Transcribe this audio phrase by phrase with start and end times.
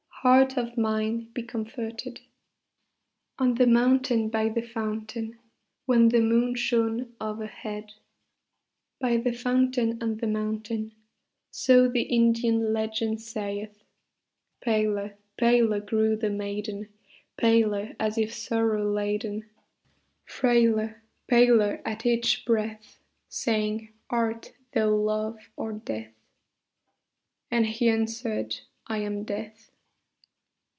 [0.23, 2.21] Heart of mine, be comforted!"
[3.39, 5.39] On the mountain by the fountain
[5.87, 7.93] When the moon shone overhead.
[8.99, 10.91] By the fountain on the mountain,
[11.49, 13.81] So the Indian legend saith,
[14.63, 16.89] Paler, paler grew the maiden,
[17.35, 19.49] Paler as if sorrow laden,
[20.23, 26.13] Frailer, paler at each breath, Saying, "Art thou Love or Death?"
[27.49, 29.69] And he answered, "I am Death."